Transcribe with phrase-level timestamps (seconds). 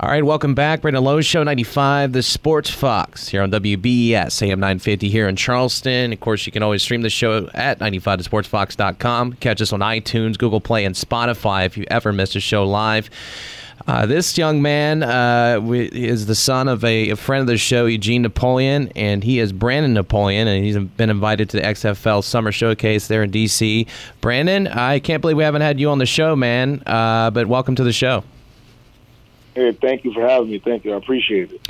[0.00, 0.82] All right, welcome back.
[0.82, 6.12] Brandon Lowe Show 95, the Sports Fox here on WBES, AM 950 here in Charleston.
[6.12, 9.32] Of course, you can always stream the show at 95thesportsfox.com.
[9.32, 13.10] Catch us on iTunes, Google Play, and Spotify if you ever missed a show live.
[13.88, 17.86] Uh, this young man uh, is the son of a, a, friend of the show,
[17.86, 22.52] Eugene Napoleon, and he is Brandon Napoleon, and he's been invited to the XFL Summer
[22.52, 23.88] Showcase there in D.C.
[24.20, 27.74] Brandon, I can't believe we haven't had you on the show, man, uh, but welcome
[27.74, 28.22] to the show.
[29.58, 30.60] Hey, thank you for having me.
[30.60, 30.92] Thank you.
[30.92, 31.68] I appreciate it.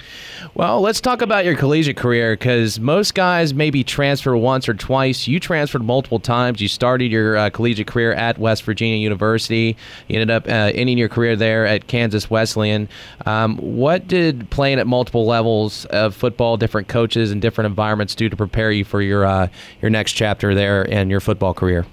[0.52, 5.26] Well, let's talk about your collegiate career because most guys maybe transfer once or twice.
[5.26, 6.60] You transferred multiple times.
[6.60, 9.74] You started your uh, collegiate career at West Virginia University.
[10.06, 12.90] You ended up uh, ending your career there at Kansas Wesleyan.
[13.24, 18.28] Um, what did playing at multiple levels of football, different coaches, and different environments do
[18.28, 19.48] to prepare you for your uh,
[19.80, 21.86] your next chapter there and your football career?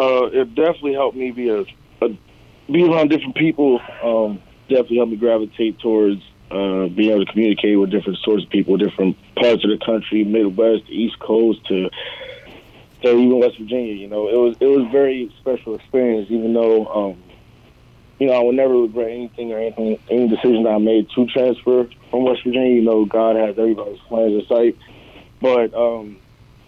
[0.00, 1.60] Uh, it definitely helped me be a,
[2.04, 2.08] a
[2.68, 3.80] be around different people.
[4.02, 8.50] Um, definitely helped me gravitate towards uh, being able to communicate with different sorts of
[8.50, 11.90] people, different parts of the country, Midwest, East Coast, to
[13.02, 13.92] to even West Virginia.
[13.94, 16.30] You know, it was it was very special experience.
[16.30, 17.22] Even though, um,
[18.18, 21.88] you know, I would never regret anything or anything, any decision I made to transfer
[22.10, 22.74] from West Virginia.
[22.74, 24.76] You know, God has everybody's plans in sight,
[25.40, 26.18] but um,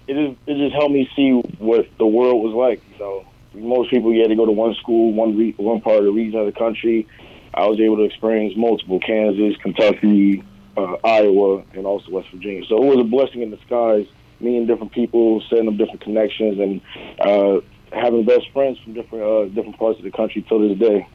[0.06, 2.82] it is it just helped me see what the world was like.
[2.92, 5.98] You know, most people you had to go to one school, one re- one part
[5.98, 7.06] of the region of the country
[7.54, 10.44] I was able to experience multiple Kansas, Kentucky,
[10.76, 12.64] uh, Iowa, and also West Virginia.
[12.68, 14.06] So it was a blessing in disguise,
[14.38, 16.80] meeting different people, setting up different connections, and
[17.20, 17.60] uh,
[17.92, 21.06] having best friends from different uh, different parts of the country till this day.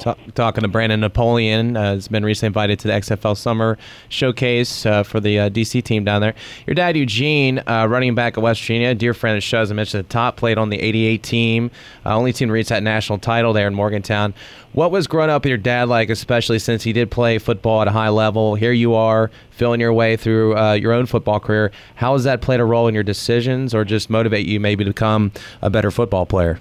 [0.00, 4.84] Talk, talking to Brandon Napoleon, uh, has been recently invited to the XFL Summer Showcase
[4.84, 6.34] uh, for the uh, DC team down there.
[6.66, 9.70] Your dad, Eugene, uh, running back at West Virginia, dear friend of the show, as
[9.70, 11.70] I mentioned the top, played on the 88 team,
[12.04, 14.34] uh, only team to reach that national title there in Morgantown.
[14.72, 17.88] What was growing up with your dad like, especially since he did play football at
[17.88, 18.54] a high level?
[18.54, 21.72] Here you are, filling your way through uh, your own football career.
[21.94, 24.90] How has that played a role in your decisions or just motivate you maybe to
[24.90, 25.32] become
[25.62, 26.60] a better football player?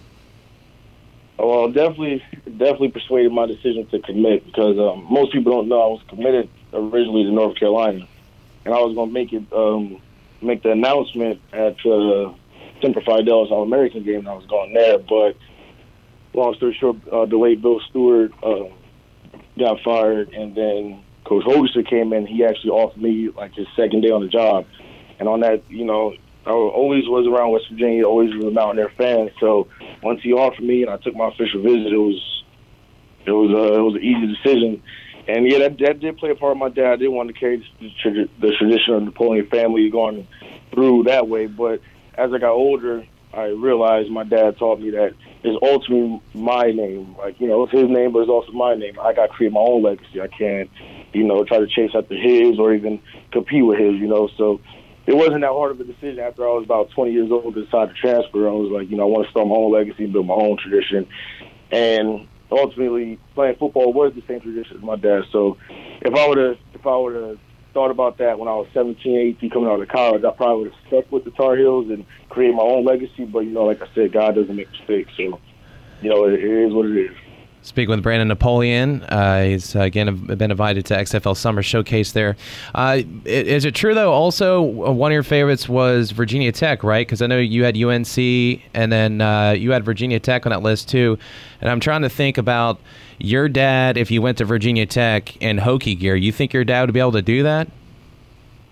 [1.38, 5.88] Well, definitely, definitely persuaded my decision to commit because um, most people don't know I
[5.88, 8.08] was committed originally to North Carolina,
[8.64, 10.02] and I was going to make it um,
[10.42, 12.34] make the announcement at uh,
[12.82, 14.98] Semper Fidelis All American game, and I was going there.
[14.98, 15.36] But
[16.34, 18.70] long story short, uh, the late Bill Stewart uh,
[19.60, 22.26] got fired, and then Coach Holgorsen came in.
[22.26, 24.66] He actually offered me like his second day on the job,
[25.20, 26.16] and on that, you know,
[26.46, 29.32] I always was around West Virginia, always was a Mountaineer fan.
[29.40, 29.68] So
[30.06, 32.44] once he offered me and I took my official visit, it was
[33.26, 34.84] it was a, it was an easy decision.
[35.28, 36.94] And yeah, that, that did play a part of my dad.
[36.94, 40.28] I didn't want to carry the, the tradition of the Napoleon family going
[40.72, 41.48] through that way.
[41.48, 41.82] But
[42.14, 47.16] as I got older, I realized my dad taught me that it's ultimately my name.
[47.18, 49.00] Like, you know, it's his name, but it's also my name.
[49.00, 50.22] I got to create my own legacy.
[50.22, 50.70] I can't,
[51.14, 53.02] you know, try to chase after his or even
[53.32, 54.30] compete with his, you know.
[54.38, 54.62] So
[55.08, 57.66] it wasn't that hard of a decision after I was about 20 years old to
[57.66, 58.48] decide to transfer.
[58.48, 60.34] I was like, you know, I want to start my own legacy and build my
[60.34, 61.08] own tradition.
[61.72, 65.24] And ultimately, playing football was the same tradition as my dad.
[65.32, 67.40] So if I would have, if I would have
[67.74, 70.74] thought about that when I was 17, 18, coming out of college, I probably would
[70.74, 73.26] have stuck with the Tar Heels and created my own legacy.
[73.26, 75.12] But you know, like I said, God doesn't make mistakes.
[75.18, 75.40] So
[76.02, 77.16] you know, it, it is what it is.
[77.66, 79.02] Speaking with Brandon Napoleon.
[79.02, 82.38] Uh, he's uh, again been invited to XFL Summer Showcase there.
[82.76, 84.14] Uh, is it true though?
[84.14, 87.08] Also, uh, one of your favorites was Virginia Tech, right?
[87.08, 88.16] Because I know you had UNC
[88.76, 91.18] and then uh, you had Virginia Tech on that list too.
[91.60, 92.80] And I'm trying to think about
[93.18, 96.16] your dad if you went to Virginia Tech in Hokie gear.
[96.16, 97.68] You think your dad would be able to do that?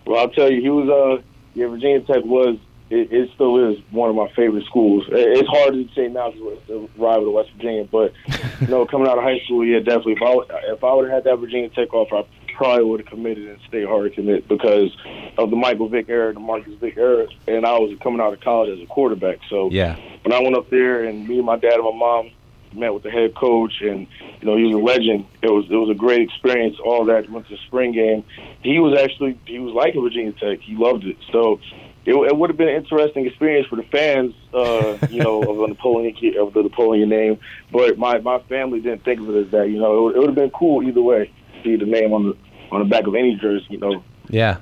[0.05, 1.23] Well, I'll tell you, he was.
[1.55, 2.59] Yeah, Virginia Tech was
[2.93, 5.05] it, it, still is one of my favorite schools.
[5.09, 8.13] It's hard to say now because a rival to West Virginia, but
[8.61, 10.13] you know, coming out of high school, yeah, definitely.
[10.13, 13.09] If I if I would have had that Virginia Tech offer, I probably would have
[13.09, 14.95] committed and stayed hard to commit because
[15.37, 18.41] of the Michael Vick era, the Marcus Vick era, and I was coming out of
[18.41, 19.39] college as a quarterback.
[19.49, 22.31] So yeah, when I went up there and me and my dad and my mom
[22.75, 24.07] met with the head coach, and
[24.39, 25.25] you know he was a legend.
[25.41, 26.77] It was it was a great experience.
[26.83, 28.23] All that went to spring game.
[28.61, 30.59] He was actually he was liking Virginia Tech.
[30.59, 31.17] He loved it.
[31.31, 31.59] So
[32.05, 35.57] it, it would have been an interesting experience for the fans, uh, you know, of
[35.57, 37.39] the Napoleon of the Napoleon name.
[37.71, 39.69] But my my family didn't think of it as that.
[39.69, 41.31] You know, it, it would have been cool either way.
[41.63, 42.37] See the name on the
[42.71, 43.67] on the back of any jersey.
[43.69, 44.03] You know.
[44.29, 44.57] Yeah.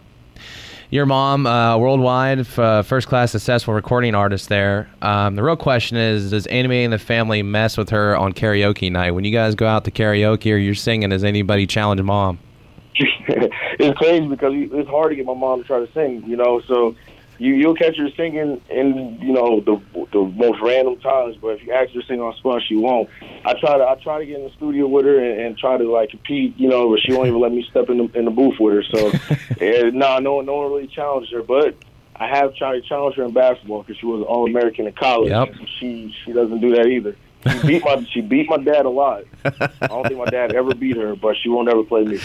[0.91, 4.89] Your mom, uh, worldwide uh, first class successful recording artist there.
[5.01, 8.91] Um, the real question is Does anybody in the family mess with her on karaoke
[8.91, 9.11] night?
[9.11, 12.39] When you guys go out to karaoke or you're singing, does anybody challenge mom?
[12.95, 16.61] it's crazy because it's hard to get my mom to try to sing, you know.
[16.67, 16.94] So
[17.41, 21.65] you you'll catch her singing in you know the the most random times, but if
[21.65, 23.09] you ask her to sing on spot, she won't.
[23.43, 25.75] I try to I try to get in the studio with her and, and try
[25.75, 28.25] to like compete, you know, but she won't even let me step in the in
[28.25, 28.83] the booth with her.
[28.83, 29.11] So,
[29.59, 31.75] and, nah, no no one really challenged her, but
[32.15, 35.31] I have tried to challenge her in basketball because she was All American in college.
[35.31, 35.55] Yep.
[35.79, 37.15] She she doesn't do that either.
[37.49, 39.23] She beat my she beat my dad a lot.
[39.43, 42.19] I don't think my dad ever beat her, but she won't ever play me.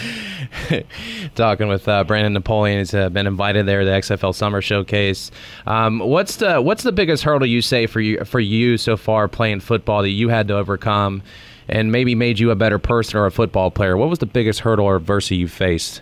[1.35, 5.31] Talking with uh, Brandon Napoleon, he's uh, been invited there to the XFL Summer Showcase.
[5.65, 9.27] Um, what's the what's the biggest hurdle you say for you for you so far
[9.27, 11.23] playing football that you had to overcome,
[11.67, 13.97] and maybe made you a better person or a football player?
[13.97, 16.01] What was the biggest hurdle or adversity you faced?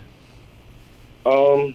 [1.24, 1.74] Um,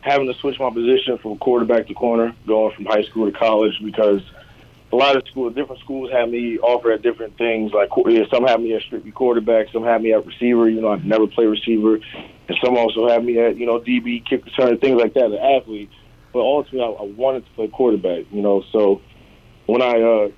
[0.00, 3.74] having to switch my position from quarterback to corner, going from high school to college
[3.82, 4.22] because
[4.90, 7.72] a lot of schools, different schools have me offer at different things.
[7.72, 7.90] Like
[8.30, 10.68] some have me at strictly quarterback, some have me at receiver.
[10.68, 14.24] You know, I've never played receiver, and some also have me at you know DB,
[14.26, 15.90] kick return, things like that, an athlete.
[16.32, 18.24] But ultimately, I, I wanted to play quarterback.
[18.30, 19.02] You know, so
[19.66, 20.28] when I uh,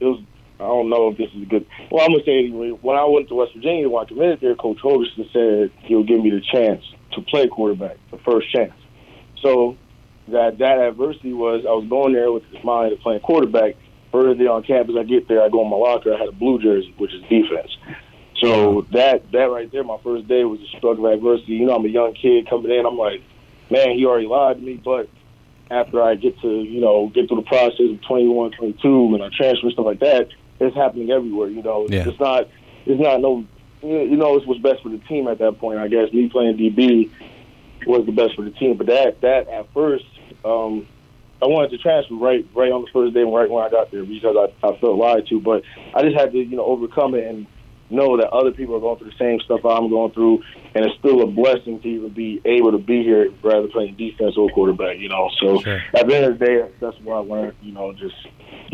[0.00, 0.22] it was
[0.58, 1.66] I don't know if this is good.
[1.90, 2.70] Well, I'm gonna say anyway.
[2.70, 6.22] When I went to West Virginia, when I committed there, Coach Holgorsen said he'll give
[6.22, 8.72] me the chance to play quarterback, the first chance.
[9.42, 9.76] So
[10.28, 13.74] that that adversity was I was going there with this mind of playing quarterback.
[14.12, 16.32] First day on campus, I get there, I go in my locker, I had a
[16.32, 17.76] blue jersey, which is defense.
[18.40, 21.52] So that that right there, my first day was a struggle of adversity.
[21.52, 22.84] You know, I'm a young kid coming in.
[22.84, 23.22] I'm like,
[23.70, 24.74] man, he already lied to me.
[24.84, 25.08] But
[25.70, 29.28] after I get to you know get through the process of 21, 22, and I
[29.36, 30.28] transfer and stuff like that,
[30.60, 31.48] it's happening everywhere.
[31.48, 32.08] You know, Yeah.
[32.08, 32.48] it's not
[32.84, 33.44] it's not no
[33.82, 35.78] you know it's what's best for the team at that point.
[35.78, 37.10] I guess me playing DB
[37.86, 38.76] was the best for the team.
[38.76, 40.04] But that that at first,
[40.44, 40.86] um,
[41.42, 44.04] I wanted to transfer right right on the first day, right when I got there,
[44.04, 45.40] because I, I felt lied to.
[45.40, 45.62] But
[45.94, 47.46] I just had to you know overcome it and
[47.90, 50.42] know that other people are going through the same stuff I'm going through,
[50.74, 54.36] and it's still a blessing to even be able to be here rather playing defense
[54.36, 54.98] or quarterback.
[54.98, 55.82] You know, so Sure.
[55.94, 57.54] at the end of the day, that's what I learned.
[57.60, 58.14] You know, just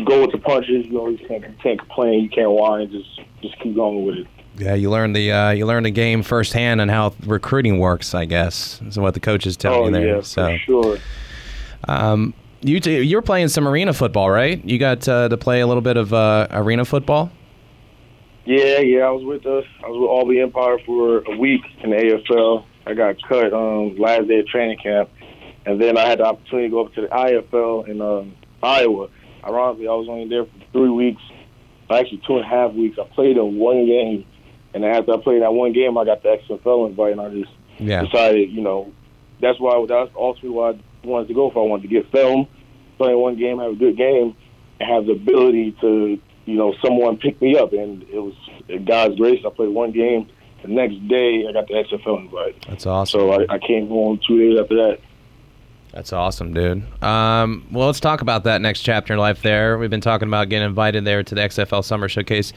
[0.06, 0.87] go with the punches.
[0.87, 2.91] You know, you can't can't complain, you can't whine.
[2.91, 4.26] Just just keep going with it.
[4.59, 8.14] Yeah, you learn the uh, you learned the game firsthand and how recruiting works.
[8.14, 10.17] I guess is what the coaches tell oh you there.
[10.17, 10.53] yeah, so.
[10.53, 10.99] for sure.
[11.85, 14.62] Um, you t- you were playing some arena football, right?
[14.64, 17.31] You got uh, to play a little bit of uh, arena football.
[18.44, 19.64] Yeah, yeah, I was with us.
[19.84, 22.64] I was with Albany Empire for a week in the AFL.
[22.87, 25.10] I got cut um, last day of training camp,
[25.66, 29.08] and then I had the opportunity to go up to the IFL in um, Iowa.
[29.44, 31.20] Ironically, I was only there for three weeks,
[31.90, 32.99] actually two and a half weeks.
[32.99, 34.25] I played in one game,
[34.72, 37.50] and after I played that one game, I got the XFL invite, and I just
[37.78, 38.02] Yeah.
[38.04, 38.90] decided, you know,
[39.43, 40.78] that's why that's ultimately why I
[41.08, 41.64] wanted to go for.
[41.64, 42.46] I wanted to get film,
[42.96, 44.37] play one game, have a good game,
[44.81, 47.72] and have the ability to, you know, someone pick me up.
[47.72, 48.34] And it was
[48.84, 49.43] God's grace.
[49.46, 50.28] I played one game.
[50.62, 52.66] The next day, I got the XFL invite.
[52.69, 53.20] That's awesome.
[53.20, 54.99] So I, I came home two days after that.
[55.93, 56.84] That's awesome, dude.
[57.02, 59.43] Um, well, let's talk about that next chapter in life.
[59.43, 62.52] There, we've been talking about getting invited there to the XFL Summer Showcase.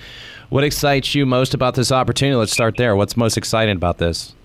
[0.50, 2.36] What excites you most about this opportunity?
[2.36, 2.96] Let's start there.
[2.96, 4.36] What's most exciting about this?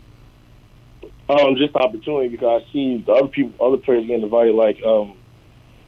[1.28, 4.54] Um, just the opportunity because I see the other people, other players getting invited.
[4.54, 5.16] Like, um,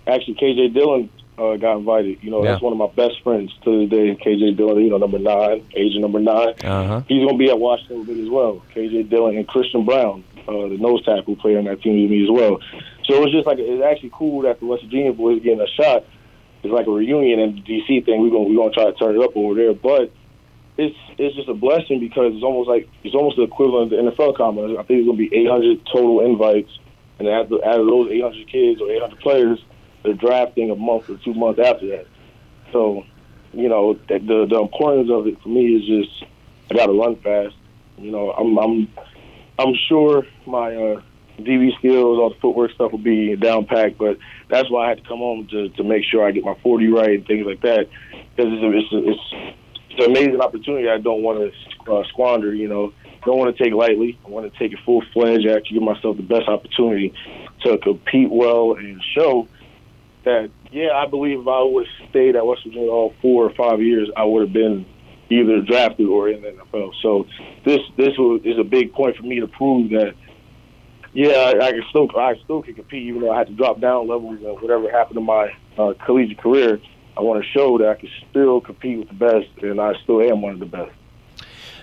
[0.06, 2.18] actually, KJ Dillon uh, got invited.
[2.22, 4.16] You know, that's one of my best friends to this day.
[4.16, 6.54] KJ Dillon, you know, number nine, agent number nine.
[6.62, 7.02] Uh huh.
[7.06, 8.62] He's going to be at Washington with me as well.
[8.74, 12.10] KJ Dillon and Christian Brown, uh, the nose tackle, who play on that team with
[12.10, 12.58] me as well.
[13.04, 15.68] So it was just like it's actually cool that the West Virginia boys getting a
[15.68, 16.04] shot.
[16.64, 18.20] It's like a reunion and DC thing.
[18.20, 20.10] We're gonna we're gonna try to turn it up over there, but
[20.78, 24.10] it's it's just a blessing because it's almost like it's almost the equivalent of the
[24.10, 24.76] NFL combine.
[24.78, 26.70] I think it's gonna be 800 total invites,
[27.18, 29.58] and out of, those 800 kids or 800 players,
[30.04, 32.06] they're drafting a month or two months after that.
[32.72, 33.04] So,
[33.52, 36.24] you know, the the, the importance of it for me is just
[36.70, 37.56] I got to run fast.
[37.98, 38.88] You know, I'm I'm
[39.58, 41.02] I'm sure my uh,
[41.40, 44.16] DB skills, all the footwork stuff will be down packed, but
[44.48, 46.86] that's why I had to come home to to make sure I get my 40
[46.86, 47.88] right and things like that
[48.36, 49.58] because it's it's it's
[49.98, 50.88] it's an amazing opportunity.
[50.88, 52.54] I don't want to uh, squander.
[52.54, 52.92] You know,
[53.24, 54.18] don't want to take lightly.
[54.24, 55.46] I want to take it full fledged.
[55.46, 57.12] Actually, give myself the best opportunity
[57.64, 59.48] to compete well and show
[60.24, 63.54] that yeah, I believe if I would have stayed at West Virginia all four or
[63.54, 64.86] five years, I would have been
[65.30, 66.92] either drafted or in the NFL.
[67.02, 67.26] So
[67.64, 70.14] this this was, is a big point for me to prove that
[71.12, 73.80] yeah, I, I can still I still can compete even though I had to drop
[73.80, 76.80] down levels and whatever happened to my uh, collegiate career.
[77.18, 80.22] I want to show that I can still compete with the best, and I still
[80.22, 80.92] am one of the best.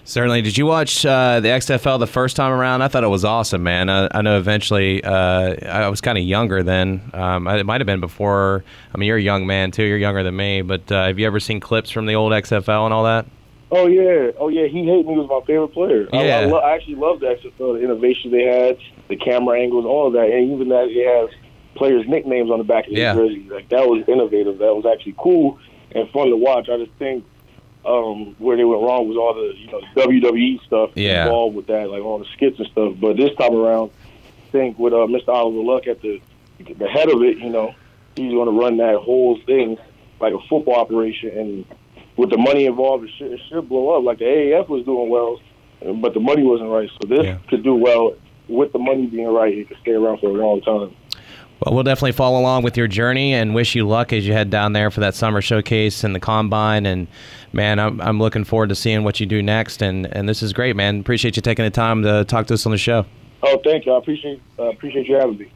[0.08, 0.44] Certainly.
[0.44, 2.84] Did you watch uh, the XFL the first time around?
[2.84, 3.90] I thought it was awesome, man.
[3.90, 7.10] I, I know eventually uh, I was kind of younger then.
[7.14, 8.64] Um, it might have been before.
[8.94, 9.84] I mean, you're a young man too.
[9.84, 10.62] You're younger than me.
[10.62, 13.26] But uh, have you ever seen clips from the old XFL and all that?
[13.72, 14.68] Oh yeah, oh yeah.
[14.68, 16.08] He hate me was my favorite player.
[16.14, 16.40] I, I, Yeah.
[16.46, 18.78] lo- I actually loved the XFL, the innovation they had,
[19.08, 21.36] the camera angles, all of that, and even that it has
[21.76, 23.16] players' nicknames on the back of their Yeah.
[23.16, 23.48] jersey.
[23.50, 24.58] Like that was innovative.
[24.60, 25.60] That was actually cool
[25.94, 26.70] and fun to watch.
[26.70, 27.24] I just think
[27.86, 31.26] um, where they went wrong was all the you know WWE stuff Yeah.
[31.26, 32.94] involved with that, like all the skits and stuff.
[33.00, 33.92] But this time around,
[34.48, 35.30] I think with uh, Mr.
[35.30, 36.20] Oliver Luck at the
[36.80, 37.76] the head of it, you know,
[38.16, 39.78] he's going to run that whole thing
[40.22, 41.66] like a football operation, and
[42.16, 44.04] with the money involved, it should, it should blow up.
[44.04, 45.40] Like the AAF was doing well,
[46.02, 46.90] but the money wasn't right.
[47.02, 47.38] So this Yeah.
[47.50, 48.14] could do well
[48.48, 49.54] with the money being right.
[49.54, 50.96] It could stay around for a long time.
[51.60, 54.50] Well, we'll definitely follow along with your journey and wish you luck as you head
[54.50, 56.86] down there for that summer showcase and the combine.
[56.86, 57.08] And
[57.54, 59.82] man, I'm, I'm looking forward to seeing what you do next.
[59.82, 61.00] And, and this is great, man.
[61.00, 63.06] Appreciate you taking the time to talk to us on the show.
[63.42, 63.94] Oh, thank you.
[63.94, 65.52] I appreciate uh, appreciate you having me.